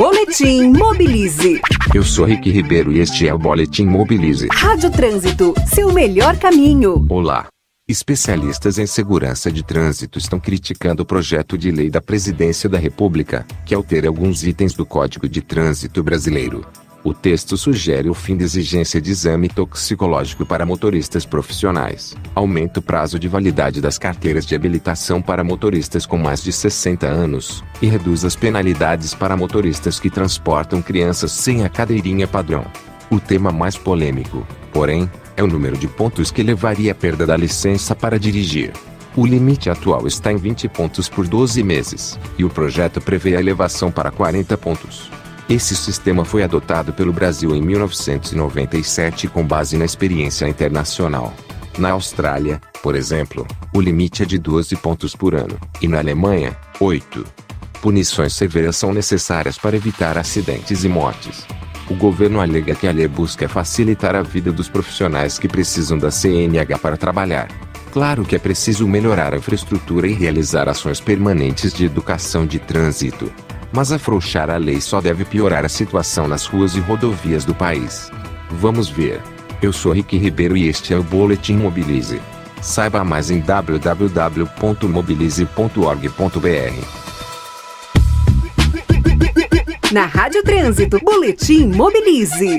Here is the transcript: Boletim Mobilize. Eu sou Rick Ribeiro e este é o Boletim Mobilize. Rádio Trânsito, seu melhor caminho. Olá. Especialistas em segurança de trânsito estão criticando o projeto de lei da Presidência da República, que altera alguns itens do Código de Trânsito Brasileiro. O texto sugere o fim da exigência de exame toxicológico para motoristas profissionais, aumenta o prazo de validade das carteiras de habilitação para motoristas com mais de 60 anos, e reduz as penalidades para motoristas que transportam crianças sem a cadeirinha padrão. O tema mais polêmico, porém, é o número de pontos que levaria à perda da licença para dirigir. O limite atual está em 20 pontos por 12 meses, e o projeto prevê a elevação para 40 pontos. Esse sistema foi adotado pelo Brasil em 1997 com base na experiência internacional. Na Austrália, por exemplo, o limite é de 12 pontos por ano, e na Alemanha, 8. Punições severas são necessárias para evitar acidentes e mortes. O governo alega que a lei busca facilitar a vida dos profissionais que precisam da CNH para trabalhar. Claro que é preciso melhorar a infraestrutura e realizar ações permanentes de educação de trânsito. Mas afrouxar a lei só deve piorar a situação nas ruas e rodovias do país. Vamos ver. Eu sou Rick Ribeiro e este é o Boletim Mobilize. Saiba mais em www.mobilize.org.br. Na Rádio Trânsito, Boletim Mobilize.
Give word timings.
Boletim 0.00 0.72
Mobilize. 0.78 1.60
Eu 1.94 2.02
sou 2.02 2.24
Rick 2.24 2.50
Ribeiro 2.50 2.90
e 2.90 3.00
este 3.00 3.28
é 3.28 3.34
o 3.34 3.38
Boletim 3.38 3.84
Mobilize. 3.84 4.48
Rádio 4.50 4.90
Trânsito, 4.90 5.52
seu 5.66 5.92
melhor 5.92 6.38
caminho. 6.38 7.06
Olá. 7.10 7.48
Especialistas 7.86 8.78
em 8.78 8.86
segurança 8.86 9.52
de 9.52 9.62
trânsito 9.62 10.18
estão 10.18 10.40
criticando 10.40 11.02
o 11.02 11.06
projeto 11.06 11.58
de 11.58 11.70
lei 11.70 11.90
da 11.90 12.00
Presidência 12.00 12.66
da 12.66 12.78
República, 12.78 13.44
que 13.66 13.74
altera 13.74 14.08
alguns 14.08 14.42
itens 14.42 14.72
do 14.72 14.86
Código 14.86 15.28
de 15.28 15.42
Trânsito 15.42 16.02
Brasileiro. 16.02 16.64
O 17.02 17.14
texto 17.14 17.56
sugere 17.56 18.10
o 18.10 18.14
fim 18.14 18.36
da 18.36 18.44
exigência 18.44 19.00
de 19.00 19.10
exame 19.10 19.48
toxicológico 19.48 20.44
para 20.44 20.66
motoristas 20.66 21.24
profissionais, 21.24 22.14
aumenta 22.34 22.80
o 22.80 22.82
prazo 22.82 23.18
de 23.18 23.26
validade 23.26 23.80
das 23.80 23.96
carteiras 23.98 24.44
de 24.44 24.54
habilitação 24.54 25.22
para 25.22 25.42
motoristas 25.42 26.04
com 26.04 26.18
mais 26.18 26.42
de 26.42 26.52
60 26.52 27.06
anos, 27.06 27.64
e 27.80 27.86
reduz 27.86 28.22
as 28.22 28.36
penalidades 28.36 29.14
para 29.14 29.34
motoristas 29.36 29.98
que 29.98 30.10
transportam 30.10 30.82
crianças 30.82 31.32
sem 31.32 31.64
a 31.64 31.70
cadeirinha 31.70 32.28
padrão. 32.28 32.66
O 33.10 33.18
tema 33.18 33.50
mais 33.50 33.78
polêmico, 33.78 34.46
porém, 34.70 35.10
é 35.38 35.42
o 35.42 35.46
número 35.46 35.78
de 35.78 35.88
pontos 35.88 36.30
que 36.30 36.42
levaria 36.42 36.92
à 36.92 36.94
perda 36.94 37.24
da 37.26 37.36
licença 37.36 37.94
para 37.94 38.18
dirigir. 38.18 38.72
O 39.16 39.24
limite 39.26 39.70
atual 39.70 40.06
está 40.06 40.30
em 40.30 40.36
20 40.36 40.68
pontos 40.68 41.08
por 41.08 41.26
12 41.26 41.62
meses, 41.62 42.18
e 42.36 42.44
o 42.44 42.50
projeto 42.50 43.00
prevê 43.00 43.36
a 43.36 43.40
elevação 43.40 43.90
para 43.90 44.10
40 44.10 44.56
pontos. 44.58 45.10
Esse 45.50 45.74
sistema 45.74 46.24
foi 46.24 46.44
adotado 46.44 46.92
pelo 46.92 47.12
Brasil 47.12 47.56
em 47.56 47.60
1997 47.60 49.26
com 49.26 49.44
base 49.44 49.76
na 49.76 49.84
experiência 49.84 50.46
internacional. 50.48 51.34
Na 51.76 51.90
Austrália, 51.90 52.60
por 52.80 52.94
exemplo, 52.94 53.44
o 53.74 53.80
limite 53.80 54.22
é 54.22 54.24
de 54.26 54.38
12 54.38 54.76
pontos 54.76 55.16
por 55.16 55.34
ano, 55.34 55.58
e 55.82 55.88
na 55.88 55.98
Alemanha, 55.98 56.56
8. 56.78 57.24
Punições 57.82 58.32
severas 58.32 58.76
são 58.76 58.94
necessárias 58.94 59.58
para 59.58 59.74
evitar 59.74 60.16
acidentes 60.16 60.84
e 60.84 60.88
mortes. 60.88 61.44
O 61.90 61.96
governo 61.96 62.40
alega 62.40 62.76
que 62.76 62.86
a 62.86 62.92
lei 62.92 63.08
busca 63.08 63.48
facilitar 63.48 64.14
a 64.14 64.22
vida 64.22 64.52
dos 64.52 64.68
profissionais 64.68 65.36
que 65.36 65.48
precisam 65.48 65.98
da 65.98 66.12
CNH 66.12 66.78
para 66.78 66.96
trabalhar. 66.96 67.48
Claro 67.92 68.24
que 68.24 68.36
é 68.36 68.38
preciso 68.38 68.86
melhorar 68.86 69.34
a 69.34 69.38
infraestrutura 69.38 70.06
e 70.06 70.12
realizar 70.12 70.68
ações 70.68 71.00
permanentes 71.00 71.74
de 71.74 71.86
educação 71.86 72.46
de 72.46 72.60
trânsito. 72.60 73.32
Mas 73.72 73.90
afrouxar 73.92 74.50
a 74.50 74.56
lei 74.56 74.80
só 74.80 75.00
deve 75.00 75.24
piorar 75.24 75.64
a 75.64 75.68
situação 75.68 76.26
nas 76.26 76.44
ruas 76.46 76.74
e 76.74 76.80
rodovias 76.80 77.44
do 77.44 77.54
país. 77.54 78.10
Vamos 78.50 78.88
ver. 78.88 79.20
Eu 79.62 79.72
sou 79.72 79.92
Rick 79.92 80.16
Ribeiro 80.18 80.56
e 80.56 80.66
este 80.66 80.92
é 80.92 80.96
o 80.98 81.02
Boletim 81.04 81.54
Mobilize. 81.56 82.20
Saiba 82.60 83.04
mais 83.04 83.30
em 83.30 83.38
www.mobilize.org.br. 83.40 84.48
Na 89.92 90.06
Rádio 90.06 90.42
Trânsito, 90.42 90.98
Boletim 91.00 91.66
Mobilize. 91.68 92.58